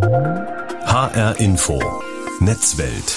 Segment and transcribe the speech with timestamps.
[0.00, 1.82] HR Info.
[2.38, 3.10] Netzwelt.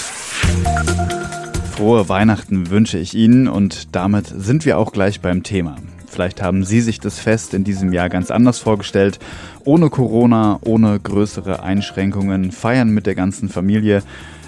[1.76, 5.76] Frohe Weihnachten wünsche ich Ihnen und damit sind wir auch gleich beim Thema.
[6.08, 9.20] Vielleicht haben Sie sich das Fest in diesem Jahr ganz anders vorgestellt.
[9.64, 14.02] Ohne Corona, ohne größere Einschränkungen, feiern mit der ganzen Familie.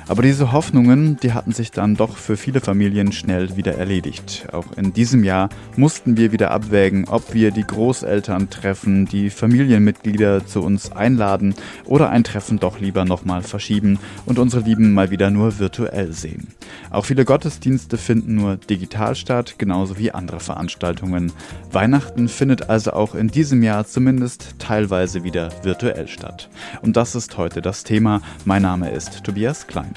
[0.08, 4.48] Aber diese Hoffnungen, die hatten sich dann doch für viele Familien schnell wieder erledigt.
[4.52, 10.46] Auch in diesem Jahr mussten wir wieder abwägen, ob wir die Großeltern treffen, die Familienmitglieder
[10.46, 11.56] zu uns einladen
[11.86, 16.48] oder ein Treffen doch lieber nochmal verschieben und unsere Lieben mal wieder nur virtuell sehen.
[16.90, 21.32] Auch viele Gottesdienste finden nur digital statt, genauso wie andere Veranstaltungen.
[21.72, 26.50] Weihnachten findet also auch in diesem Jahr zumindest teilweise wieder virtuell statt.
[26.82, 28.22] Und das ist heute das Thema.
[28.46, 29.93] Mein Name ist Tobias Klein.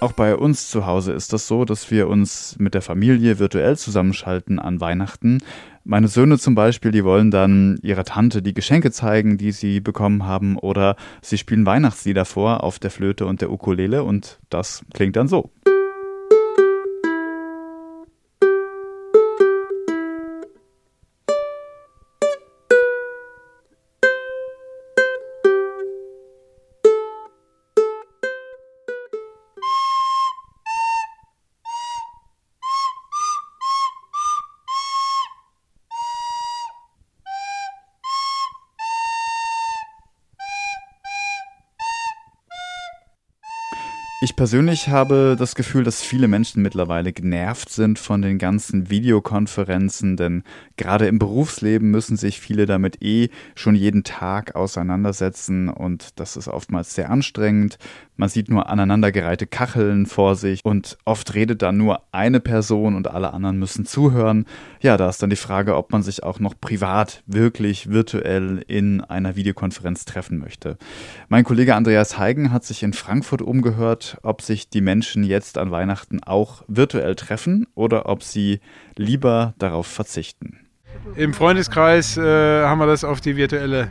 [0.00, 3.78] Auch bei uns zu Hause ist das so, dass wir uns mit der Familie virtuell
[3.78, 5.38] zusammenschalten an Weihnachten.
[5.84, 10.26] Meine Söhne zum Beispiel, die wollen dann ihrer Tante die Geschenke zeigen, die sie bekommen
[10.26, 15.16] haben, oder sie spielen Weihnachtslieder vor auf der Flöte und der Ukulele und das klingt
[15.16, 15.50] dann so.
[44.20, 50.16] Ich persönlich habe das Gefühl, dass viele Menschen mittlerweile genervt sind von den ganzen Videokonferenzen,
[50.16, 50.44] denn
[50.76, 56.48] gerade im Berufsleben müssen sich viele damit eh schon jeden Tag auseinandersetzen und das ist
[56.48, 57.76] oftmals sehr anstrengend.
[58.16, 63.08] Man sieht nur aneinandergereihte Kacheln vor sich und oft redet da nur eine Person und
[63.08, 64.46] alle anderen müssen zuhören.
[64.80, 69.00] Ja, da ist dann die Frage, ob man sich auch noch privat wirklich virtuell in
[69.00, 70.76] einer Videokonferenz treffen möchte.
[71.28, 75.70] Mein Kollege Andreas Heigen hat sich in Frankfurt umgehört ob sich die Menschen jetzt an
[75.70, 78.60] Weihnachten auch virtuell treffen oder ob sie
[78.96, 80.60] lieber darauf verzichten.
[81.16, 83.90] Im Freundeskreis äh, haben wir das auf die virtuelle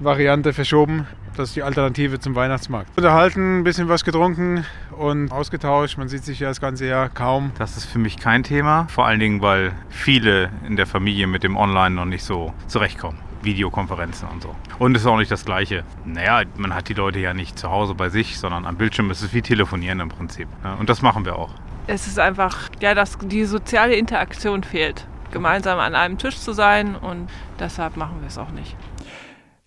[0.00, 1.06] Variante verschoben.
[1.36, 2.90] Das ist die Alternative zum Weihnachtsmarkt.
[2.96, 4.64] Unterhalten, ein bisschen was getrunken
[4.96, 5.96] und ausgetauscht.
[5.98, 7.52] Man sieht sich ja das ganze Jahr kaum.
[7.58, 8.86] Das ist für mich kein Thema.
[8.88, 13.18] Vor allen Dingen, weil viele in der Familie mit dem Online noch nicht so zurechtkommen.
[13.42, 14.54] Videokonferenzen und so.
[14.78, 15.84] Und es ist auch nicht das Gleiche.
[16.04, 19.22] Naja, man hat die Leute ja nicht zu Hause bei sich, sondern am Bildschirm ist
[19.22, 20.48] es wie telefonieren im Prinzip.
[20.78, 21.50] Und das machen wir auch.
[21.86, 25.06] Es ist einfach, ja, dass die soziale Interaktion fehlt.
[25.30, 28.76] Gemeinsam an einem Tisch zu sein und deshalb machen wir es auch nicht.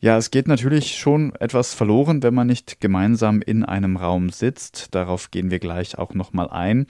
[0.03, 4.93] Ja, es geht natürlich schon etwas verloren, wenn man nicht gemeinsam in einem Raum sitzt.
[4.93, 6.87] Darauf gehen wir gleich auch nochmal ein.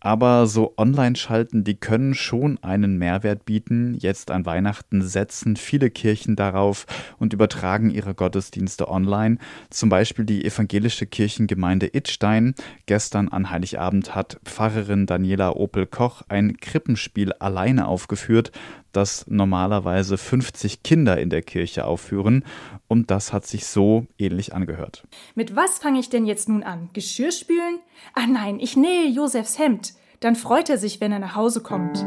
[0.00, 3.94] Aber so Online-Schalten, die können schon einen Mehrwert bieten.
[3.94, 6.86] Jetzt an Weihnachten setzen viele Kirchen darauf
[7.18, 9.38] und übertragen ihre Gottesdienste online.
[9.70, 12.56] Zum Beispiel die evangelische Kirchengemeinde Idstein.
[12.86, 18.50] Gestern an Heiligabend hat Pfarrerin Daniela Opel-Koch ein Krippenspiel alleine aufgeführt,
[18.96, 22.44] das normalerweise 50 Kinder in der Kirche aufführen.
[22.88, 25.06] Und das hat sich so ähnlich angehört.
[25.34, 26.90] Mit was fange ich denn jetzt nun an?
[26.92, 27.78] Geschirr spülen?
[28.14, 29.94] Ah nein, ich nähe Josefs Hemd.
[30.20, 32.04] Dann freut er sich, wenn er nach Hause kommt.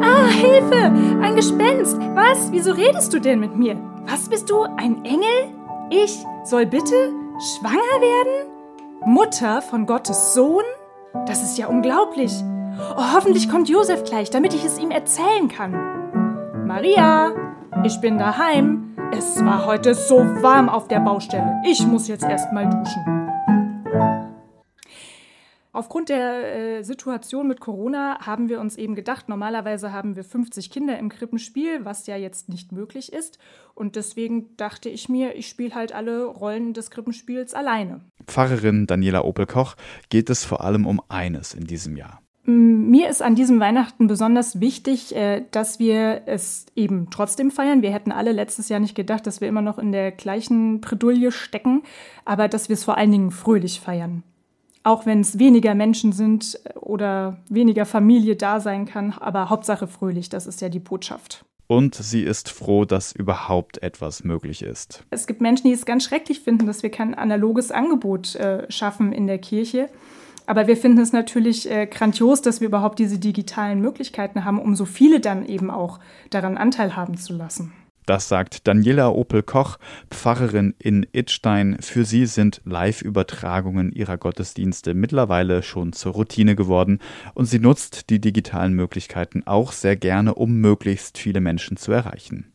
[0.00, 0.76] Ah, Hilfe!
[1.20, 1.98] Ein Gespenst!
[2.14, 2.52] Was?
[2.52, 3.76] Wieso redest du denn mit mir?
[4.06, 4.62] Was bist du?
[4.62, 5.52] Ein Engel?
[5.90, 7.12] Ich soll bitte
[7.58, 8.52] schwanger werden?
[9.04, 10.64] Mutter von Gottes Sohn?
[11.26, 12.32] Das ist ja unglaublich.
[12.78, 15.72] Oh, hoffentlich kommt Josef gleich, damit ich es ihm erzählen kann.
[16.66, 17.32] Maria,
[17.84, 18.94] ich bin daheim.
[19.12, 21.62] Es war heute so warm auf der Baustelle.
[21.66, 23.26] Ich muss jetzt erst mal duschen.
[25.72, 30.70] Aufgrund der äh, Situation mit Corona haben wir uns eben gedacht, normalerweise haben wir 50
[30.70, 33.38] Kinder im Krippenspiel, was ja jetzt nicht möglich ist.
[33.74, 38.00] Und deswegen dachte ich mir, ich spiele halt alle Rollen des Krippenspiels alleine.
[38.26, 39.76] Pfarrerin Daniela Opel-Koch
[40.08, 42.22] geht es vor allem um eines in diesem Jahr.
[42.46, 47.82] Mir ist an diesem Weihnachten besonders wichtig, äh, dass wir es eben trotzdem feiern.
[47.82, 51.32] Wir hätten alle letztes Jahr nicht gedacht, dass wir immer noch in der gleichen Bredouille
[51.32, 51.82] stecken,
[52.24, 54.22] aber dass wir es vor allen Dingen fröhlich feiern
[54.86, 59.88] auch wenn es weniger Menschen sind äh, oder weniger Familie da sein kann, aber Hauptsache
[59.88, 61.44] fröhlich, das ist ja die Botschaft.
[61.66, 65.02] Und sie ist froh, dass überhaupt etwas möglich ist.
[65.10, 69.12] Es gibt Menschen, die es ganz schrecklich finden, dass wir kein analoges Angebot äh, schaffen
[69.12, 69.88] in der Kirche.
[70.46, 74.76] Aber wir finden es natürlich äh, grandios, dass wir überhaupt diese digitalen Möglichkeiten haben, um
[74.76, 75.98] so viele dann eben auch
[76.30, 77.72] daran Anteil haben zu lassen.
[78.06, 79.78] Das sagt Daniela Opel-Koch,
[80.12, 81.76] Pfarrerin in Idstein.
[81.80, 87.00] Für sie sind Live-Übertragungen ihrer Gottesdienste mittlerweile schon zur Routine geworden
[87.34, 92.52] und sie nutzt die digitalen Möglichkeiten auch sehr gerne, um möglichst viele Menschen zu erreichen.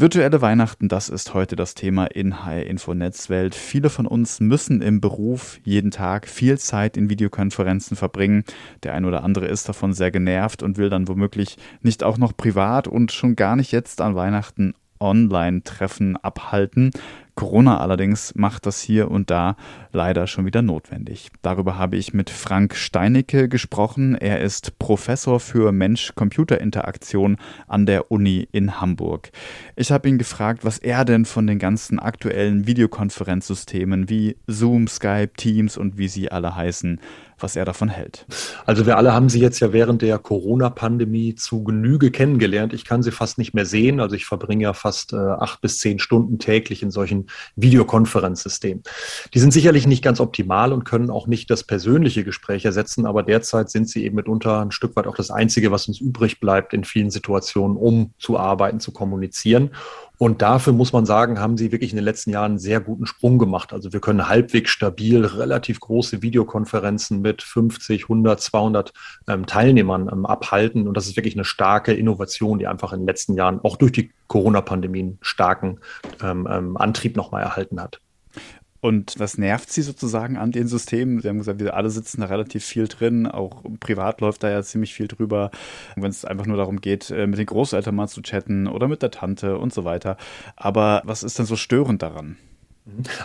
[0.00, 3.56] Virtuelle Weihnachten, das ist heute das Thema in HR Info Netzwelt.
[3.56, 8.44] Viele von uns müssen im Beruf jeden Tag viel Zeit in Videokonferenzen verbringen.
[8.84, 12.36] Der ein oder andere ist davon sehr genervt und will dann womöglich nicht auch noch
[12.36, 16.92] privat und schon gar nicht jetzt an Weihnachten Online-Treffen abhalten.
[17.38, 19.54] Corona allerdings macht das hier und da
[19.92, 21.30] leider schon wieder notwendig.
[21.40, 24.16] Darüber habe ich mit Frank Steinicke gesprochen.
[24.16, 27.36] Er ist Professor für Mensch-Computer-Interaktion
[27.68, 29.30] an der Uni in Hamburg.
[29.76, 35.34] Ich habe ihn gefragt, was er denn von den ganzen aktuellen Videokonferenzsystemen wie Zoom, Skype,
[35.36, 37.00] Teams und wie sie alle heißen,
[37.38, 38.26] was er davon hält.
[38.66, 42.72] Also wir alle haben sie jetzt ja während der Corona-Pandemie zu Genüge kennengelernt.
[42.72, 44.00] Ich kann sie fast nicht mehr sehen.
[44.00, 48.82] Also ich verbringe ja fast äh, acht bis zehn Stunden täglich in solchen Videokonferenzsystemen.
[49.34, 53.22] Die sind sicherlich nicht ganz optimal und können auch nicht das persönliche Gespräch ersetzen, aber
[53.22, 56.74] derzeit sind sie eben mitunter ein Stück weit auch das Einzige, was uns übrig bleibt
[56.74, 59.70] in vielen Situationen, um zu arbeiten, zu kommunizieren.
[60.18, 63.06] Und dafür muss man sagen, haben sie wirklich in den letzten Jahren einen sehr guten
[63.06, 63.72] Sprung gemacht.
[63.72, 68.92] Also wir können halbwegs stabil relativ große Videokonferenzen mit 50, 100, 200
[69.28, 70.88] ähm, Teilnehmern ähm, abhalten.
[70.88, 73.92] Und das ist wirklich eine starke Innovation, die einfach in den letzten Jahren auch durch
[73.92, 75.80] die Corona-Pandemie einen starken
[76.22, 78.00] ähm, ähm Antrieb nochmal erhalten hat.
[78.80, 81.20] Und was nervt Sie sozusagen an den Systemen?
[81.20, 83.26] Sie haben gesagt, wir alle sitzen da relativ viel drin.
[83.26, 85.50] Auch privat läuft da ja ziemlich viel drüber.
[85.96, 89.02] Wenn es einfach nur darum geht, äh, mit den Großeltern mal zu chatten oder mit
[89.02, 90.16] der Tante und so weiter.
[90.54, 92.36] Aber was ist denn so störend daran?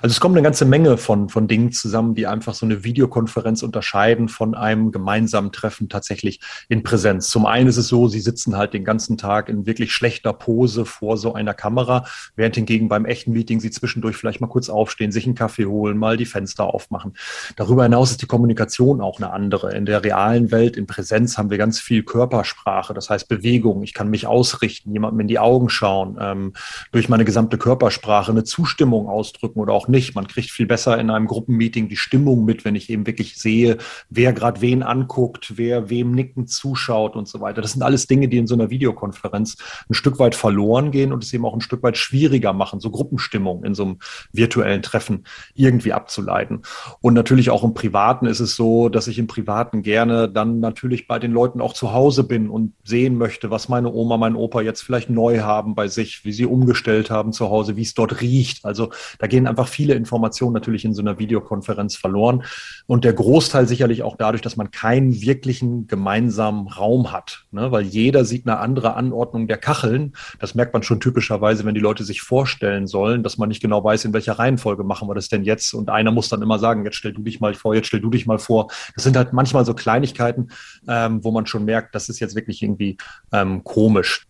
[0.02, 3.64] Also es kommt eine ganze Menge von, von Dingen zusammen, die einfach so eine Videokonferenz
[3.64, 6.40] unterscheiden von einem gemeinsamen Treffen tatsächlich
[6.70, 7.30] in Präsenz.
[7.30, 10.86] Zum einen ist es so, sie sitzen halt den ganzen Tag in wirklich schlechter Pose
[10.86, 12.06] vor so einer Kamera,
[12.36, 15.98] während hingegen beim echten Meeting sie zwischendurch vielleicht mal kurz aufstehen, sich einen Kaffee holen,
[15.98, 17.14] mal die Fenster aufmachen.
[17.56, 19.76] Darüber hinaus ist die Kommunikation auch eine andere.
[19.76, 23.84] In der realen Welt, in Präsenz haben wir ganz viel Körpersprache, das heißt Bewegung.
[23.84, 26.54] Ich kann mich ausrichten, jemandem in die Augen schauen, ähm,
[26.92, 30.16] durch meine gesamte Körpersprache eine Zustimmung ausdrücken ausdrücken oder auch nicht.
[30.16, 33.78] Man kriegt viel besser in einem Gruppenmeeting die Stimmung mit, wenn ich eben wirklich sehe,
[34.10, 37.62] wer gerade wen anguckt, wer wem nickend zuschaut und so weiter.
[37.62, 39.58] Das sind alles Dinge, die in so einer Videokonferenz
[39.90, 42.90] ein Stück weit verloren gehen und es eben auch ein Stück weit schwieriger machen, so
[42.90, 44.00] Gruppenstimmung in so einem
[44.32, 46.62] virtuellen Treffen irgendwie abzuleiten.
[47.02, 51.08] Und natürlich auch im Privaten ist es so, dass ich im Privaten gerne dann natürlich
[51.08, 54.62] bei den Leuten auch zu Hause bin und sehen möchte, was meine Oma, mein Opa
[54.62, 58.22] jetzt vielleicht neu haben bei sich, wie sie umgestellt haben zu Hause, wie es dort
[58.22, 58.66] riecht.
[58.66, 62.44] Also da gehen gehen einfach viele Informationen natürlich in so einer Videokonferenz verloren.
[62.88, 67.72] Und der Großteil sicherlich auch dadurch, dass man keinen wirklichen gemeinsamen Raum hat, ne?
[67.72, 70.14] weil jeder sieht eine andere Anordnung der Kacheln.
[70.40, 73.84] Das merkt man schon typischerweise, wenn die Leute sich vorstellen sollen, dass man nicht genau
[73.84, 75.74] weiß, in welcher Reihenfolge machen wir das denn jetzt.
[75.74, 78.10] Und einer muss dann immer sagen, jetzt stell du dich mal vor, jetzt stell du
[78.10, 78.68] dich mal vor.
[78.96, 80.50] Das sind halt manchmal so Kleinigkeiten,
[80.88, 82.98] ähm, wo man schon merkt, das ist jetzt wirklich irgendwie
[83.32, 84.26] ähm, komisch.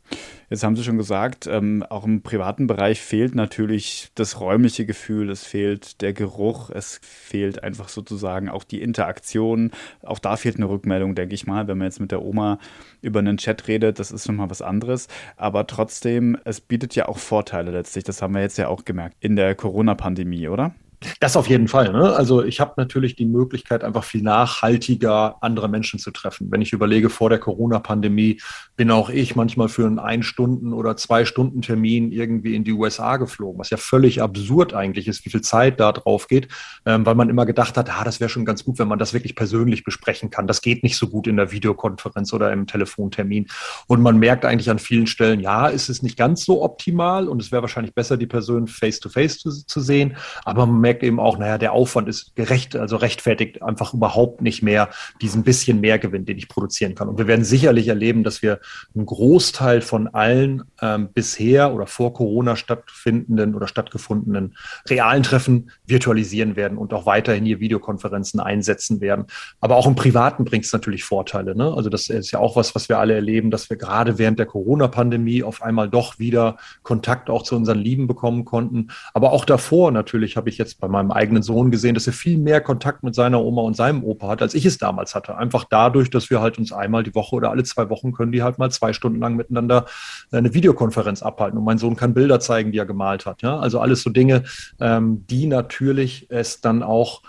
[0.54, 5.32] Jetzt haben Sie schon gesagt, ähm, auch im privaten Bereich fehlt natürlich das räumliche Gefühl,
[5.32, 9.72] es fehlt der Geruch, es fehlt einfach sozusagen auch die Interaktion.
[10.04, 11.68] Auch da fehlt eine Rückmeldung, denke ich mal.
[11.68, 12.60] Wenn man jetzt mit der Oma
[13.02, 15.08] über einen Chat redet, das ist nochmal was anderes.
[15.38, 18.04] Aber trotzdem, es bietet ja auch Vorteile letztlich.
[18.04, 20.76] Das haben wir jetzt ja auch gemerkt in der Corona-Pandemie, oder?
[21.20, 21.92] Das auf jeden Fall.
[21.92, 22.16] Ne?
[22.16, 26.52] Also ich habe natürlich die Möglichkeit, einfach viel nachhaltiger andere Menschen zu treffen.
[26.52, 28.40] Wenn ich überlege, vor der Corona-Pandemie
[28.76, 33.70] bin auch ich manchmal für einen Ein-Stunden- oder Zwei-Stunden-Termin irgendwie in die USA geflogen, was
[33.70, 36.48] ja völlig absurd eigentlich ist, wie viel Zeit da drauf geht,
[36.86, 39.14] ähm, weil man immer gedacht hat, ah, das wäre schon ganz gut, wenn man das
[39.14, 40.48] wirklich persönlich besprechen kann.
[40.48, 43.48] Das geht nicht so gut in der Videokonferenz oder im Telefontermin.
[43.88, 47.42] Und man merkt eigentlich an vielen Stellen, ja, ist es nicht ganz so optimal und
[47.42, 51.04] es wäre wahrscheinlich besser, die Person face-to-face -face zu, zu sehen, aber man merkt, merkt
[51.04, 54.90] eben auch, naja, der Aufwand ist gerecht, also rechtfertigt einfach überhaupt nicht mehr
[55.21, 57.09] diesen bisschen Mehrgewinn, den ich produzieren kann.
[57.09, 58.59] Und wir werden sicherlich erleben, dass wir
[58.94, 64.56] einen Großteil von allen ähm, bisher oder vor Corona stattfindenden oder stattgefundenen
[64.88, 69.26] realen Treffen virtualisieren werden und auch weiterhin hier Videokonferenzen einsetzen werden.
[69.59, 71.56] Aber auch im Privaten bringt es natürlich Vorteile.
[71.56, 71.73] Ne?
[71.73, 74.45] Also das ist ja auch was, was wir alle erleben, dass wir gerade während der
[74.45, 78.90] Corona-Pandemie auf einmal doch wieder Kontakt auch zu unseren Lieben bekommen konnten.
[79.16, 82.37] Aber auch davor natürlich habe ich jetzt bei meinem eigenen Sohn gesehen, dass er viel
[82.37, 85.37] mehr Kontakt mit seiner Oma und seinem Opa hat, als ich es damals hatte.
[85.37, 88.44] Einfach dadurch, dass wir halt uns einmal die Woche oder alle zwei Wochen können die
[88.44, 89.85] halt mal zwei Stunden lang miteinander
[90.33, 91.57] eine Videokonferenz abhalten.
[91.57, 93.42] Und mein Sohn kann Bilder zeigen, die er gemalt hat.
[93.42, 93.59] Ja?
[93.59, 94.44] Also alles so Dinge,
[94.81, 97.21] ähm, die natürlich es dann auch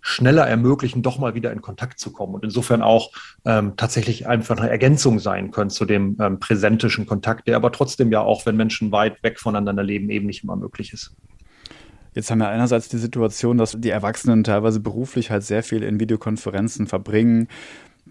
[0.00, 3.10] schneller ermöglichen, doch mal wieder in Kontakt zu kommen und insofern auch
[3.44, 8.12] ähm, tatsächlich einfach eine Ergänzung sein können zu dem ähm, präsentischen Kontakt, der aber trotzdem
[8.12, 11.12] ja auch, wenn Menschen weit weg voneinander leben, eben nicht immer möglich ist.
[12.12, 16.00] Jetzt haben wir einerseits die Situation, dass die Erwachsenen teilweise beruflich halt sehr viel in
[16.00, 17.46] Videokonferenzen verbringen.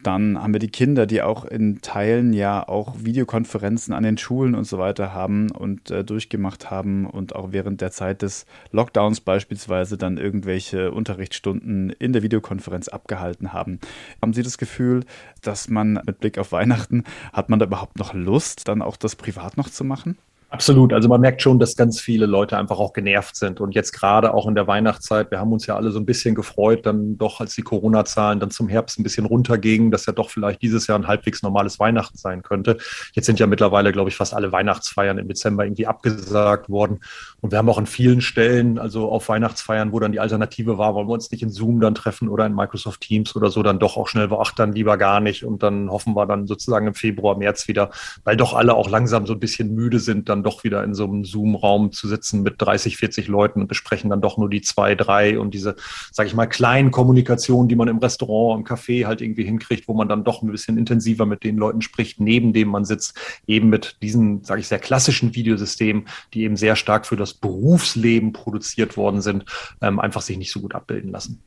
[0.02, 4.56] Dann haben wir die Kinder, die auch in Teilen ja auch Videokonferenzen an den Schulen
[4.56, 9.20] und so weiter haben und äh, durchgemacht haben und auch während der Zeit des Lockdowns
[9.20, 13.80] beispielsweise dann irgendwelche Unterrichtsstunden in der Videokonferenz abgehalten haben.
[14.22, 15.04] Haben Sie das Gefühl,
[15.42, 17.04] dass man mit Blick auf Weihnachten,
[17.34, 20.18] hat man da überhaupt noch Lust, dann auch das privat noch zu machen?
[20.52, 20.94] Absolut.
[20.94, 23.62] Also man merkt schon, dass ganz viele Leute einfach auch genervt sind.
[23.62, 26.34] Und jetzt gerade auch in der Weihnachtszeit, wir haben uns ja alle so ein bisschen
[26.34, 30.32] gefreut, dann doch, als die Corona-Zahlen dann zum Herbst ein bisschen runtergingen, dass ja doch
[30.32, 32.78] vielleicht dieses Jahr ein halbwegs normales Weihnachten sein könnte.
[33.14, 37.02] Jetzt sind ja mittlerweile, glaube ich, fast alle Weihnachtsfeiern im Dezember irgendwie abgesagt worden.
[37.42, 40.96] Und wir haben auch an vielen Stellen, also auf Weihnachtsfeiern, wo dann die Alternative war,
[40.96, 43.78] wollen wir uns nicht in Zoom dann treffen oder in Microsoft Teams oder so, dann
[43.78, 45.44] doch auch schnell ach, dann lieber gar nicht.
[45.44, 47.92] Und dann hoffen wir dann sozusagen im Februar, März wieder,
[48.24, 50.94] weil doch alle auch langsam so ein bisschen müde sind, dann dann doch wieder in
[50.94, 54.62] so einem Zoom-Raum zu sitzen mit 30, 40 Leuten und besprechen dann doch nur die
[54.62, 55.76] zwei, drei und diese,
[56.12, 59.94] sage ich mal, kleinen Kommunikationen, die man im Restaurant, im Café halt irgendwie hinkriegt, wo
[59.94, 63.18] man dann doch ein bisschen intensiver mit den Leuten spricht, neben dem man sitzt,
[63.48, 68.34] eben mit diesen, sage ich, sehr klassischen Videosystemen, die eben sehr stark für das Berufsleben
[68.34, 69.46] produziert worden sind,
[69.82, 71.44] ähm, einfach sich nicht so gut abbilden lassen.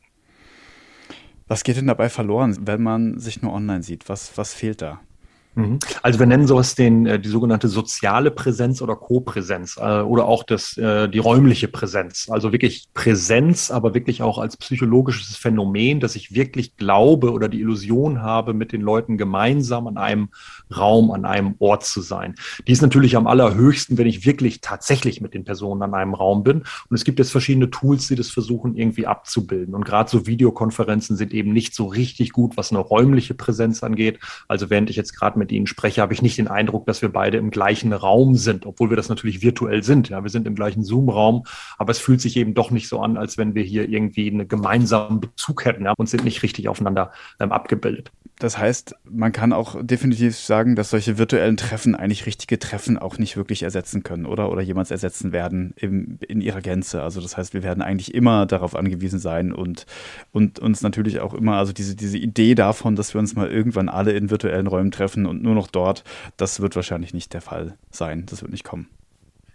[1.49, 4.09] Was geht denn dabei verloren, wenn man sich nur online sieht?
[4.09, 5.01] Was, was fehlt da?
[5.55, 5.79] Mhm.
[6.03, 10.45] Also wir nennen sowas den, äh, die sogenannte soziale Präsenz oder Co-Präsenz äh, oder auch
[10.45, 12.29] das, äh, die räumliche Präsenz.
[12.31, 17.61] Also wirklich Präsenz, aber wirklich auch als psychologisches Phänomen, dass ich wirklich glaube oder die
[17.61, 20.29] Illusion habe, mit den Leuten gemeinsam an einem
[20.75, 22.35] Raum, an einem Ort zu sein.
[22.67, 26.45] Die ist natürlich am allerhöchsten, wenn ich wirklich tatsächlich mit den Personen an einem Raum
[26.45, 26.61] bin.
[26.61, 29.75] Und es gibt jetzt verschiedene Tools, die das versuchen irgendwie abzubilden.
[29.75, 34.19] Und gerade so Videokonferenzen sind eben nicht so richtig gut, was eine räumliche Präsenz angeht.
[34.49, 37.09] Also während ich jetzt gerade mit Ihnen spreche, habe ich nicht den Eindruck, dass wir
[37.09, 40.09] beide im gleichen Raum sind, obwohl wir das natürlich virtuell sind.
[40.09, 41.45] Ja, wir sind im gleichen Zoom-Raum,
[41.79, 44.47] aber es fühlt sich eben doch nicht so an, als wenn wir hier irgendwie einen
[44.47, 48.13] gemeinsamen Bezug hätten ja, und sind nicht richtig aufeinander ähm, abgebildet.
[48.39, 53.19] Das heißt, man kann auch definitiv sagen, dass solche virtuellen Treffen eigentlich richtige Treffen auch
[53.19, 54.51] nicht wirklich ersetzen können, oder?
[54.51, 57.03] Oder jemals ersetzen werden im, in ihrer Gänze.
[57.03, 59.87] Also das heißt, wir werden eigentlich immer darauf angewiesen sein und,
[60.33, 63.89] und uns natürlich auch immer, also diese, diese Idee davon, dass wir uns mal irgendwann
[63.89, 66.03] alle in virtuellen Räumen treffen und nur noch dort,
[66.37, 68.27] das wird wahrscheinlich nicht der Fall sein.
[68.27, 68.89] Das wird nicht kommen.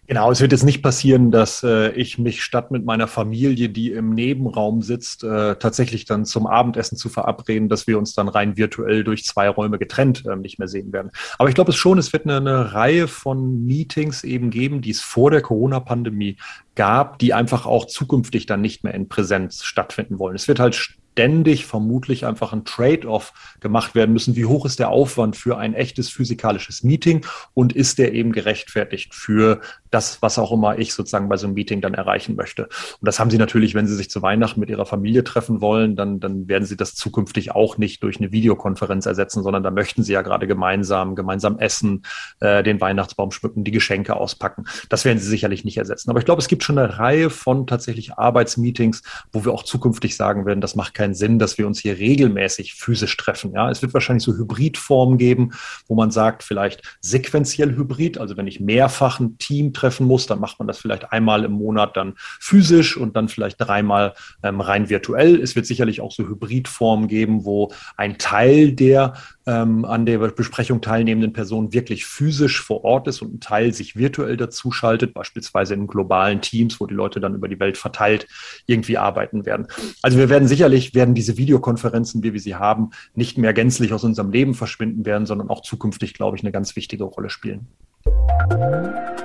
[0.10, 3.92] Genau, es wird jetzt nicht passieren, dass äh, ich mich statt mit meiner Familie, die
[3.92, 8.56] im Nebenraum sitzt, äh, tatsächlich dann zum Abendessen zu verabreden, dass wir uns dann rein
[8.56, 11.12] virtuell durch zwei Räume getrennt äh, nicht mehr sehen werden.
[11.38, 14.92] Aber ich glaube es schon, es wird eine, eine Reihe von Meetings eben geben, die
[14.92, 16.38] es vor der Corona-Pandemie
[16.76, 20.38] gab, die einfach auch zukünftig dann nicht mehr in Präsenz stattfinden wollen.
[20.38, 24.36] Es wird halt ständig vermutlich einfach ein Trade-off gemacht werden müssen.
[24.36, 29.16] Wie hoch ist der Aufwand für ein echtes physikalisches Meeting und ist der eben gerechtfertigt
[29.16, 29.60] für
[29.90, 32.66] das, was auch immer ich sozusagen bei so einem Meeting dann erreichen möchte?
[32.66, 35.96] Und das haben Sie natürlich, wenn Sie sich zu Weihnachten mit Ihrer Familie treffen wollen,
[35.96, 40.04] dann, dann werden Sie das zukünftig auch nicht durch eine Videokonferenz ersetzen, sondern da möchten
[40.04, 42.04] Sie ja gerade gemeinsam, gemeinsam essen,
[42.42, 44.66] äh, den Weihnachtsbaum schmücken, die Geschenke auspacken.
[44.90, 46.12] Das werden Sie sicherlich nicht ersetzen.
[46.12, 50.16] Aber ich glaube, es gibt schon eine Reihe von tatsächlich Arbeitsmeetings, wo wir auch zukünftig
[50.16, 53.54] sagen werden, das macht keinen keinen Sinn, dass wir uns hier regelmäßig physisch treffen.
[53.54, 55.52] Ja, es wird wahrscheinlich so Hybridformen geben,
[55.88, 58.18] wo man sagt, vielleicht sequenziell Hybrid.
[58.18, 61.54] Also wenn ich mehrfach ein Team treffen muss, dann macht man das vielleicht einmal im
[61.54, 65.42] Monat dann physisch und dann vielleicht dreimal ähm, rein virtuell.
[65.42, 69.14] Es wird sicherlich auch so Hybridformen geben, wo ein Teil der
[69.48, 73.96] ähm, an der Besprechung teilnehmenden Personen wirklich physisch vor Ort ist und ein Teil sich
[73.96, 78.28] virtuell dazu schaltet, beispielsweise in globalen Teams, wo die Leute dann über die Welt verteilt
[78.66, 79.68] irgendwie arbeiten werden.
[80.02, 84.04] Also wir werden sicherlich, werden diese Videokonferenzen, wie wir sie haben, nicht mehr gänzlich aus
[84.04, 87.68] unserem Leben verschwinden werden, sondern auch zukünftig, glaube ich, eine ganz wichtige Rolle spielen.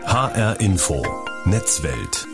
[0.04, 1.02] HR Info,
[1.46, 2.26] Netzwelt.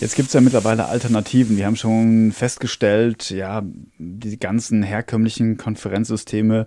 [0.00, 1.56] Jetzt gibt es ja mittlerweile Alternativen.
[1.56, 3.62] Wir haben schon festgestellt, ja,
[3.98, 6.66] die ganzen herkömmlichen Konferenzsysteme,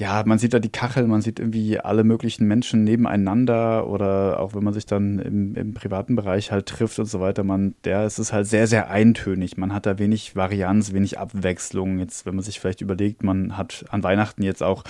[0.00, 4.54] ja, man sieht da die Kachel, man sieht irgendwie alle möglichen Menschen nebeneinander oder auch
[4.54, 8.06] wenn man sich dann im, im privaten Bereich halt trifft und so weiter, man, der
[8.06, 9.58] ist es halt sehr, sehr eintönig.
[9.58, 11.98] Man hat da wenig Varianz, wenig Abwechslung.
[11.98, 14.84] Jetzt, wenn man sich vielleicht überlegt, man hat an Weihnachten jetzt auch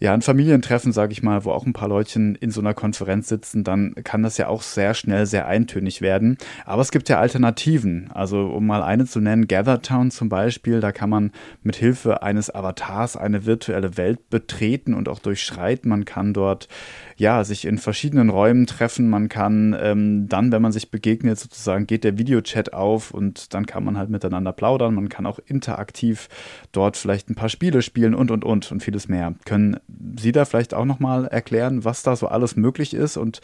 [0.00, 3.28] ja, ein Familientreffen, sage ich mal, wo auch ein paar Leutchen in so einer Konferenz
[3.28, 6.36] sitzen, dann kann das ja auch sehr schnell sehr eintönig werden.
[6.64, 8.10] Aber es gibt ja Alternativen.
[8.12, 11.32] Also um mal eine zu nennen, Gathertown zum Beispiel, da kann man
[11.62, 15.88] mit Hilfe eines Avatars eine virtuelle Welt betreten und auch durchschreiten.
[15.88, 16.68] Man kann dort
[17.16, 19.08] ja sich in verschiedenen Räumen treffen.
[19.08, 23.66] Man kann ähm, dann, wenn man sich begegnet, sozusagen geht der Videochat auf und dann
[23.66, 24.94] kann man halt miteinander plaudern.
[24.94, 26.28] Man kann auch interaktiv
[26.72, 29.34] dort vielleicht ein paar Spiele spielen und und und und vieles mehr.
[29.44, 29.78] Können
[30.18, 33.40] Sie da vielleicht auch nochmal erklären, was da so alles möglich ist und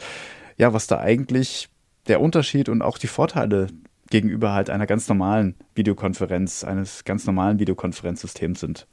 [0.57, 1.69] ja, was da eigentlich
[2.07, 3.67] der Unterschied und auch die Vorteile
[4.09, 8.87] gegenüber halt einer ganz normalen Videokonferenz, eines ganz normalen Videokonferenzsystems sind?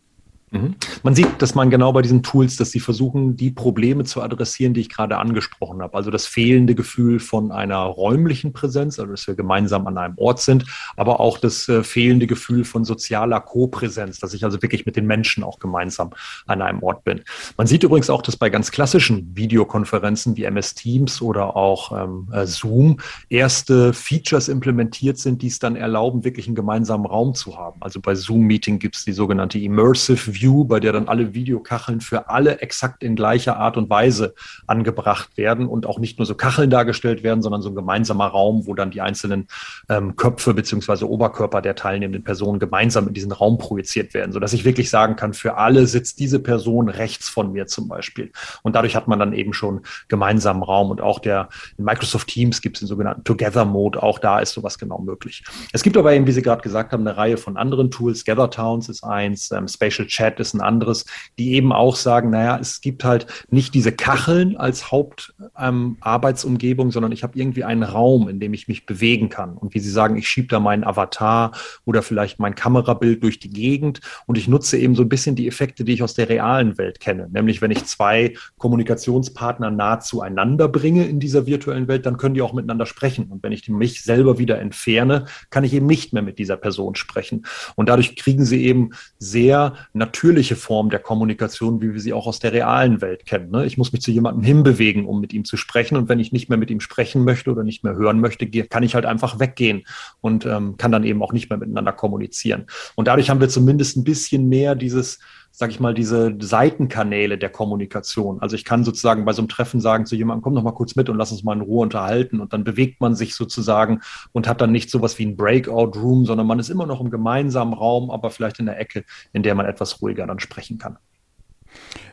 [0.51, 0.77] Mhm.
[1.03, 4.75] Man sieht, dass man genau bei diesen Tools, dass sie versuchen, die Probleme zu adressieren,
[4.75, 5.95] die ich gerade angesprochen habe.
[5.95, 10.41] Also das fehlende Gefühl von einer räumlichen Präsenz, also dass wir gemeinsam an einem Ort
[10.41, 10.65] sind,
[10.97, 15.07] aber auch das äh, fehlende Gefühl von sozialer Co-Präsenz, dass ich also wirklich mit den
[15.07, 16.11] Menschen auch gemeinsam
[16.47, 17.23] an einem Ort bin.
[17.57, 22.29] Man sieht übrigens auch, dass bei ganz klassischen Videokonferenzen wie MS Teams oder auch ähm,
[22.33, 27.59] äh, Zoom erste Features implementiert sind, die es dann erlauben, wirklich einen gemeinsamen Raum zu
[27.59, 27.81] haben.
[27.81, 32.29] Also bei Zoom-Meeting gibt es die sogenannte Immersive View, bei der dann alle Videokacheln für
[32.29, 34.35] alle exakt in gleicher Art und Weise
[34.67, 38.67] angebracht werden und auch nicht nur so Kacheln dargestellt werden, sondern so ein gemeinsamer Raum,
[38.67, 39.49] wo dann die einzelnen
[39.89, 44.65] ähm, Köpfe beziehungsweise Oberkörper der teilnehmenden Personen gemeinsam in diesen Raum projiziert werden, sodass ich
[44.65, 48.33] wirklich sagen kann, für alle sitzt diese Person rechts von mir zum Beispiel.
[48.63, 52.61] Und dadurch hat man dann eben schon gemeinsamen Raum und auch der in Microsoft Teams
[52.61, 55.43] gibt es den sogenannten Together Mode, auch da ist sowas genau möglich.
[55.73, 58.25] Es gibt aber eben, wie Sie gerade gesagt haben, eine Reihe von anderen Tools.
[58.25, 61.07] Gather Towns ist eins, ähm, Spatial Chat Chat ist ein anderes,
[61.39, 67.13] die eben auch sagen, naja, es gibt halt nicht diese Kacheln als Hauptarbeitsumgebung, ähm, sondern
[67.13, 69.57] ich habe irgendwie einen Raum, in dem ich mich bewegen kann.
[69.57, 71.53] Und wie Sie sagen, ich schiebe da meinen Avatar
[71.85, 75.49] oder vielleicht mein Kamerabild durch die Gegend und ich nutze eben so ein bisschen die
[75.49, 77.29] Effekte, die ich aus der realen Welt kenne.
[77.31, 82.43] Nämlich, wenn ich zwei Kommunikationspartner nah zueinander bringe in dieser virtuellen Welt, dann können die
[82.43, 83.27] auch miteinander sprechen.
[83.27, 86.95] Und wenn ich mich selber wieder entferne, kann ich eben nicht mehr mit dieser Person
[86.95, 87.47] sprechen.
[87.77, 89.75] Und dadurch kriegen sie eben sehr
[90.19, 93.53] natürliche Form der Kommunikation, wie wir sie auch aus der realen Welt kennen.
[93.53, 93.67] Ne?
[93.67, 95.97] Ich muss mich zu jemandem hinbewegen, um mit ihm zu sprechen.
[95.97, 98.83] Und wenn ich nicht mehr mit ihm sprechen möchte oder nicht mehr hören möchte, kann
[98.83, 99.85] ich halt einfach weggehen
[100.21, 102.67] und ähm, kann dann eben auch nicht mehr miteinander kommunizieren.
[102.97, 105.21] Und dadurch haben wir zumindest ein bisschen mehr dieses
[105.59, 108.41] sage ich mal, diese Seitenkanäle der Kommunikation.
[108.41, 110.95] Also ich kann sozusagen bei so einem Treffen sagen zu jemandem, komm doch mal kurz
[110.95, 112.39] mit und lass uns mal in Ruhe unterhalten.
[112.39, 114.01] Und dann bewegt man sich sozusagen
[114.31, 117.73] und hat dann nicht sowas wie ein Breakout-Room, sondern man ist immer noch im gemeinsamen
[117.73, 120.97] Raum, aber vielleicht in der Ecke, in der man etwas ruhiger dann sprechen kann.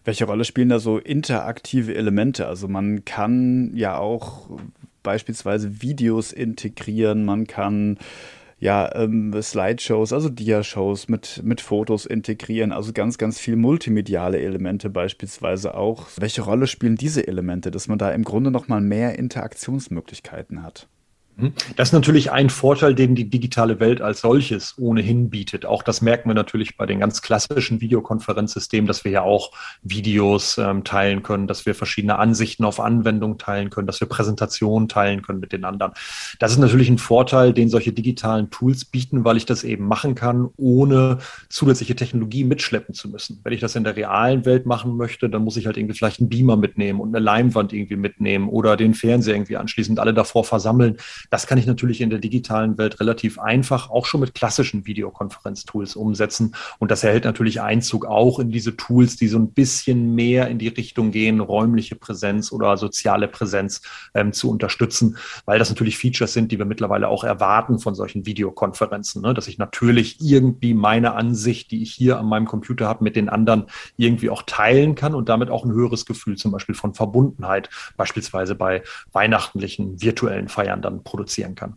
[0.05, 2.47] Welche Rolle spielen da so interaktive Elemente?
[2.47, 4.49] Also man kann ja auch
[5.03, 7.99] beispielsweise Videos integrieren, man kann
[8.57, 14.89] ja, ähm, Slideshows, also Dia-Shows mit, mit Fotos integrieren, also ganz, ganz viel multimediale Elemente
[14.89, 16.07] beispielsweise auch.
[16.17, 20.87] Welche Rolle spielen diese Elemente, dass man da im Grunde nochmal mehr Interaktionsmöglichkeiten hat?
[21.37, 21.53] Mhm.
[21.75, 25.65] Das ist natürlich ein Vorteil, den die digitale Welt als solches ohnehin bietet.
[25.65, 29.51] Auch das merken wir natürlich bei den ganz klassischen Videokonferenzsystemen, dass wir ja auch
[29.83, 34.87] Videos ähm, teilen können, dass wir verschiedene Ansichten auf Anwendungen teilen können, dass wir Präsentationen
[34.87, 35.93] teilen können mit den anderen.
[36.39, 40.15] Das ist natürlich ein Vorteil, den solche digitalen Tools bieten, weil ich das eben machen
[40.15, 41.17] kann, ohne
[41.49, 43.39] zusätzliche Technologie mitschleppen zu müssen.
[43.43, 46.19] Wenn ich das in der realen Welt machen möchte, dann muss ich halt irgendwie vielleicht
[46.19, 50.13] einen Beamer mitnehmen und eine Leinwand irgendwie mitnehmen oder den Fernseher irgendwie anschließen und alle
[50.13, 50.97] davor versammeln.
[51.29, 55.95] Das kann ich natürlich in der digitalen Welt relativ einfach auch schon mit klassischen Videokonferenztools
[55.95, 56.55] umsetzen.
[56.79, 60.59] Und das erhält natürlich Einzug auch in diese Tools, die so ein bisschen mehr in
[60.59, 63.81] die Richtung gehen, räumliche Präsenz oder soziale Präsenz
[64.13, 68.25] ähm, zu unterstützen, weil das natürlich Features sind, die wir mittlerweile auch erwarten von solchen
[68.25, 69.33] Videokonferenzen, ne?
[69.33, 73.29] dass ich natürlich irgendwie meine Ansicht, die ich hier an meinem Computer habe, mit den
[73.29, 73.65] anderen
[73.97, 78.55] irgendwie auch teilen kann und damit auch ein höheres Gefühl zum Beispiel von Verbundenheit, beispielsweise
[78.55, 81.03] bei weihnachtlichen virtuellen Feiern dann
[81.55, 81.75] kann.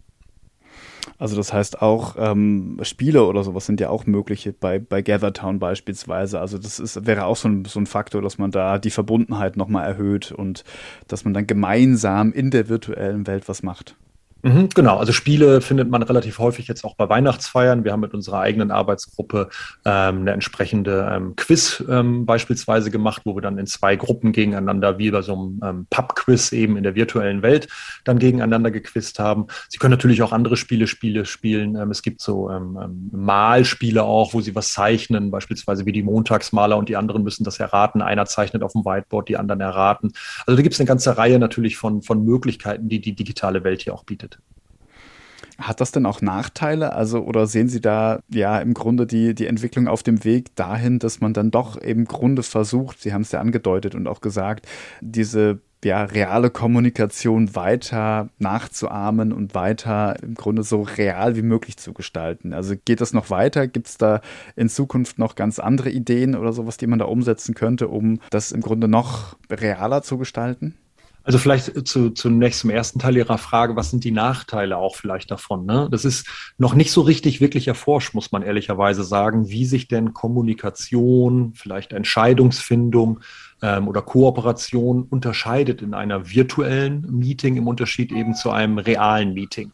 [1.18, 5.58] Also das heißt auch ähm, Spiele oder sowas sind ja auch möglich bei, bei GatherTown
[5.58, 6.38] beispielsweise.
[6.40, 9.56] Also das ist, wäre auch so ein, so ein Faktor, dass man da die Verbundenheit
[9.56, 10.64] nochmal erhöht und
[11.08, 13.96] dass man dann gemeinsam in der virtuellen Welt was macht.
[14.42, 17.82] Mhm, genau, also Spiele findet man relativ häufig jetzt auch bei Weihnachtsfeiern.
[17.82, 19.48] Wir haben mit unserer eigenen Arbeitsgruppe
[19.84, 24.98] ähm, eine entsprechende ähm, Quiz ähm, beispielsweise gemacht, wo wir dann in zwei Gruppen gegeneinander,
[24.98, 27.66] wie bei so einem ähm, Pub-Quiz eben in der virtuellen Welt,
[28.04, 29.48] dann gegeneinander gequizt haben.
[29.68, 31.74] Sie können natürlich auch andere Spiele, Spiele spielen.
[31.74, 36.04] Ähm, es gibt so ähm, ähm, Malspiele auch, wo sie was zeichnen, beispielsweise wie die
[36.04, 38.02] Montagsmaler und die anderen müssen das erraten.
[38.02, 40.12] Einer zeichnet auf dem Whiteboard, die anderen erraten.
[40.46, 43.82] Also da gibt es eine ganze Reihe natürlich von, von Möglichkeiten, die die digitale Welt
[43.82, 44.27] hier auch bietet.
[45.58, 46.92] Hat das denn auch Nachteile?
[46.92, 51.00] Also, oder sehen Sie da ja im Grunde die, die Entwicklung auf dem Weg dahin,
[51.00, 54.68] dass man dann doch im Grunde versucht, Sie haben es ja angedeutet und auch gesagt,
[55.00, 61.92] diese ja, reale Kommunikation weiter nachzuahmen und weiter im Grunde so real wie möglich zu
[61.92, 62.52] gestalten.
[62.52, 63.68] Also geht das noch weiter?
[63.68, 64.20] Gibt es da
[64.56, 68.50] in Zukunft noch ganz andere Ideen oder sowas, die man da umsetzen könnte, um das
[68.50, 70.74] im Grunde noch realer zu gestalten?
[71.28, 75.30] Also vielleicht zu, zunächst zum ersten Teil Ihrer Frage, was sind die Nachteile auch vielleicht
[75.30, 75.66] davon?
[75.66, 75.86] Ne?
[75.90, 80.14] Das ist noch nicht so richtig wirklich erforscht, muss man ehrlicherweise sagen, wie sich denn
[80.14, 83.20] Kommunikation, vielleicht Entscheidungsfindung
[83.62, 89.72] ähm, oder Kooperation unterscheidet in einer virtuellen Meeting im Unterschied eben zu einem realen Meeting.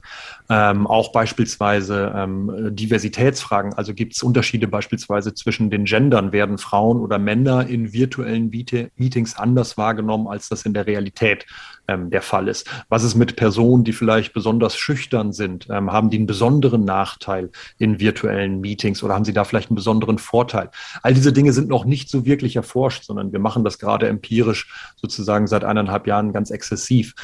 [0.49, 3.75] Ähm, auch beispielsweise ähm, Diversitätsfragen.
[3.75, 6.33] Also gibt es Unterschiede beispielsweise zwischen den Gendern?
[6.33, 11.47] Werden Frauen oder Männer in virtuellen Meetings anders wahrgenommen, als das in der Realität
[11.88, 12.68] ähm, der Fall ist?
[12.88, 15.68] Was ist mit Personen, die vielleicht besonders schüchtern sind?
[15.70, 19.77] Ähm, haben die einen besonderen Nachteil in virtuellen Meetings oder haben sie da vielleicht einen
[19.77, 20.70] besonderen Vorteil?
[21.03, 24.94] All diese Dinge sind noch nicht so wirklich erforscht, sondern wir machen das gerade empirisch
[24.97, 27.14] sozusagen seit eineinhalb Jahren ganz exzessiv.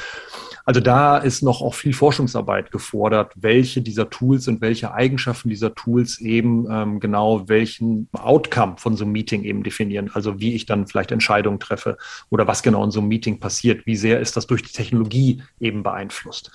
[0.64, 5.74] Also da ist noch auch viel Forschungsarbeit gefordert, welche dieser Tools und welche Eigenschaften dieser
[5.74, 10.10] Tools eben ähm, genau welchen Outcome von so einem Meeting eben definieren.
[10.12, 11.96] Also wie ich dann vielleicht Entscheidungen treffe
[12.28, 13.86] oder was genau in so einem Meeting passiert.
[13.86, 16.50] Wie sehr ist das durch die Technologie eben beeinflusst.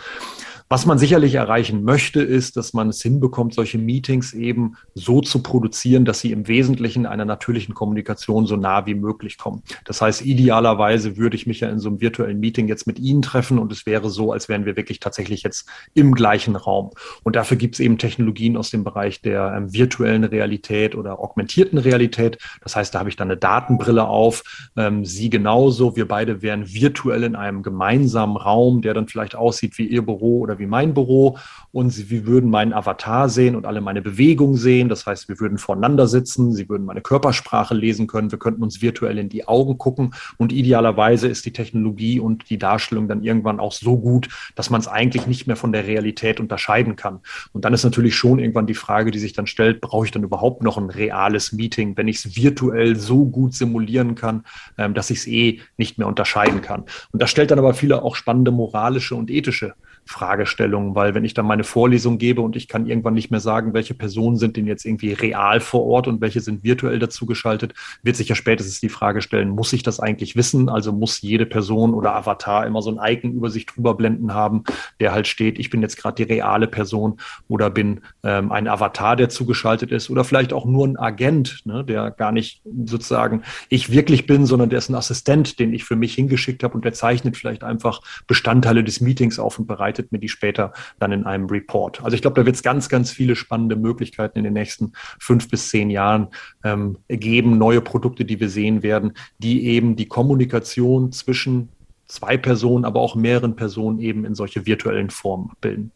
[0.68, 5.44] Was man sicherlich erreichen möchte, ist, dass man es hinbekommt, solche Meetings eben so zu
[5.44, 9.62] produzieren, dass sie im Wesentlichen einer natürlichen Kommunikation so nah wie möglich kommen.
[9.86, 13.22] Das heißt, idealerweise würde ich mich ja in so einem virtuellen Meeting jetzt mit Ihnen
[13.22, 16.90] treffen und es wäre so, als wären wir wirklich tatsächlich jetzt im gleichen Raum.
[17.24, 21.78] Und dafür gibt es eben Technologien aus dem Bereich der ähm, virtuellen Realität oder augmentierten
[21.78, 22.40] Realität.
[22.64, 25.96] Das heißt, da habe ich dann eine Datenbrille auf, ähm, Sie genauso.
[25.96, 30.40] Wir beide wären virtuell in einem gemeinsamen Raum, der dann vielleicht aussieht wie Ihr Büro
[30.40, 31.38] oder oder wie mein Büro
[31.72, 34.90] und sie, wir würden meinen Avatar sehen und alle meine Bewegungen sehen.
[34.90, 38.82] Das heißt, wir würden voneinander sitzen, sie würden meine Körpersprache lesen können, wir könnten uns
[38.82, 43.60] virtuell in die Augen gucken und idealerweise ist die Technologie und die Darstellung dann irgendwann
[43.60, 47.20] auch so gut, dass man es eigentlich nicht mehr von der Realität unterscheiden kann.
[47.54, 50.24] Und dann ist natürlich schon irgendwann die Frage, die sich dann stellt, brauche ich dann
[50.24, 54.44] überhaupt noch ein reales Meeting, wenn ich es virtuell so gut simulieren kann,
[54.78, 56.84] ähm, dass ich es eh nicht mehr unterscheiden kann.
[57.12, 61.34] Und das stellt dann aber viele auch spannende moralische und ethische Fragestellungen, weil wenn ich
[61.34, 64.68] dann meine Vorlesung gebe und ich kann irgendwann nicht mehr sagen, welche Personen sind denn
[64.68, 68.90] jetzt irgendwie real vor Ort und welche sind virtuell dazugeschaltet, wird sich ja spätestens die
[68.90, 70.70] Frage stellen, muss ich das eigentlich wissen?
[70.70, 74.64] Also muss jede Person oder Avatar immer so ein Icon über sich drüber blenden haben,
[75.00, 79.16] der halt steht, ich bin jetzt gerade die reale Person oder bin ähm, ein Avatar,
[79.16, 83.92] der zugeschaltet ist oder vielleicht auch nur ein Agent, ne, der gar nicht sozusagen ich
[83.92, 86.94] wirklich bin, sondern der ist ein Assistent, den ich für mich hingeschickt habe und der
[86.94, 91.26] zeichnet vielleicht einfach Bestandteile des Meetings auf und bereitet bereitet mir die später dann in
[91.26, 92.04] einem Report.
[92.04, 95.50] Also ich glaube, da wird es ganz, ganz viele spannende Möglichkeiten in den nächsten fünf
[95.50, 96.28] bis zehn Jahren
[96.64, 101.70] ähm, geben, neue Produkte, die wir sehen werden, die eben die Kommunikation zwischen
[102.08, 105.92] zwei Personen, aber auch mehreren Personen eben in solche virtuellen Formen bilden.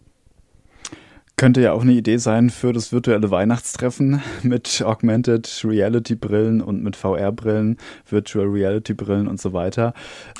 [1.39, 6.83] Könnte ja auch eine Idee sein für das virtuelle Weihnachtstreffen mit Augmented Reality Brillen und
[6.83, 7.77] mit VR-Brillen,
[8.09, 9.93] Virtual Reality Brillen und so weiter.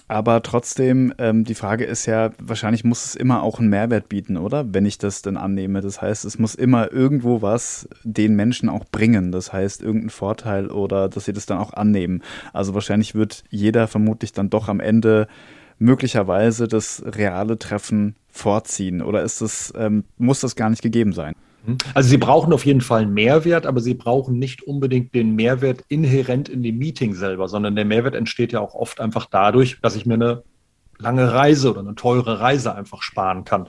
[0.10, 4.36] Aber trotzdem, ähm, die Frage ist ja, wahrscheinlich muss es immer auch einen Mehrwert bieten,
[4.36, 4.74] oder?
[4.74, 5.80] Wenn ich das denn annehme.
[5.80, 9.32] Das heißt, es muss immer irgendwo was den Menschen auch bringen.
[9.32, 12.24] Das heißt, irgendeinen Vorteil oder dass sie das dann auch annehmen.
[12.52, 15.30] Also wahrscheinlich wird jeder vermutlich dann doch am Ende
[15.80, 19.02] möglicherweise das reale Treffen vorziehen?
[19.02, 21.36] Oder ist das, ähm, muss das gar nicht gegeben sein?
[21.66, 21.78] Mhm.
[21.94, 25.84] Also Sie brauchen auf jeden Fall einen Mehrwert, aber Sie brauchen nicht unbedingt den Mehrwert
[25.88, 29.96] inhärent in dem Meeting selber, sondern der Mehrwert entsteht ja auch oft einfach dadurch, dass
[29.96, 30.44] ich mir eine
[31.00, 33.68] lange Reise oder eine teure Reise einfach sparen kann.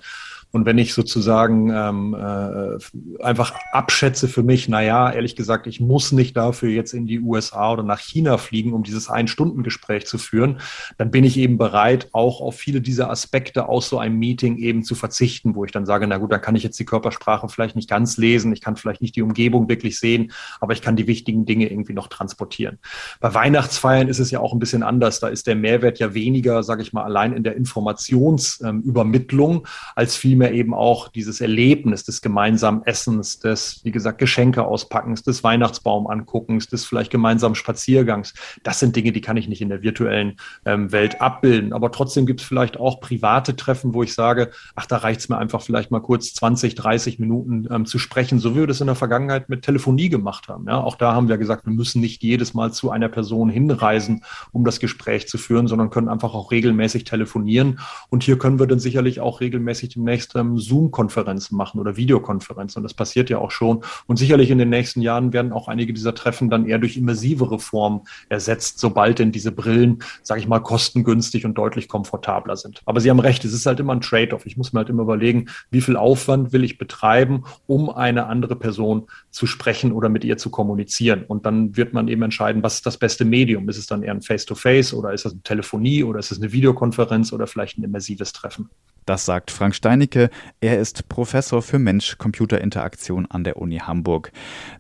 [0.53, 5.81] Und wenn ich sozusagen ähm, äh, einfach abschätze für mich, na ja, ehrlich gesagt, ich
[5.81, 10.19] muss nicht dafür jetzt in die USA oder nach China fliegen, um dieses Ein-Stunden-Gespräch zu
[10.19, 10.61] führen,
[10.99, 14.83] dann bin ich eben bereit, auch auf viele dieser Aspekte aus so einem Meeting eben
[14.83, 17.77] zu verzichten, wo ich dann sage, na gut, dann kann ich jetzt die Körpersprache vielleicht
[17.77, 21.07] nicht ganz lesen, ich kann vielleicht nicht die Umgebung wirklich sehen, aber ich kann die
[21.07, 22.79] wichtigen Dinge irgendwie noch transportieren.
[23.21, 25.21] Bei Weihnachtsfeiern ist es ja auch ein bisschen anders.
[25.21, 30.17] Da ist der Mehrwert ja weniger, sage ich mal, allein in der Informationsübermittlung ähm, als
[30.17, 35.45] viel vielmehr eben auch dieses Erlebnis des gemeinsamen Essens, des, wie gesagt, Geschenke auspackens, des
[35.45, 38.33] Weihnachtsbaum anguckens, des vielleicht gemeinsamen Spaziergangs.
[38.63, 41.75] Das sind Dinge, die kann ich nicht in der virtuellen ähm, Welt abbilden.
[41.75, 45.29] Aber trotzdem gibt es vielleicht auch private Treffen, wo ich sage, ach, da reicht es
[45.29, 48.81] mir einfach vielleicht mal kurz 20, 30 Minuten ähm, zu sprechen, so wie wir das
[48.81, 50.65] in der Vergangenheit mit Telefonie gemacht haben.
[50.69, 54.25] Ja, auch da haben wir gesagt, wir müssen nicht jedes Mal zu einer Person hinreisen,
[54.53, 57.81] um das Gespräch zu führen, sondern können einfach auch regelmäßig telefonieren.
[58.09, 62.81] Und hier können wir dann sicherlich auch regelmäßig demnächst demnächst ähm, Zoom-Konferenzen machen oder Videokonferenzen.
[62.81, 63.83] Und das passiert ja auch schon.
[64.07, 67.59] Und sicherlich in den nächsten Jahren werden auch einige dieser Treffen dann eher durch immersivere
[67.59, 72.83] Formen ersetzt, sobald denn diese Brillen, sage ich mal, kostengünstig und deutlich komfortabler sind.
[72.87, 74.47] Aber Sie haben recht, es ist halt immer ein Trade-off.
[74.47, 78.57] Ich muss mir halt immer überlegen, wie viel Aufwand will ich betreiben, um eine andere
[78.57, 81.25] Person zu sprechen oder mit ihr zu kommunizieren.
[81.27, 83.69] Und dann wird man eben entscheiden, was ist das beste Medium?
[83.69, 86.39] Ist es dann eher ein Face-to-Face -face oder ist es eine Telefonie oder ist es
[86.39, 88.71] eine Videokonferenz oder vielleicht ein immersives Treffen?
[89.11, 90.31] Das sagt Frank Steinicke.
[90.61, 94.31] Er ist Professor für Mensch-Computer-Interaktion an der Uni Hamburg.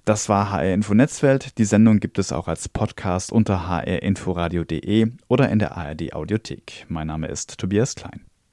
[0.04, 1.58] Das war HR Info Netzwelt.
[1.58, 6.86] Die Sendung gibt es auch als Podcast unter hrinforadio.de oder in der ARD Audiothek.
[6.88, 8.29] Mein Name ist Tobias Klein.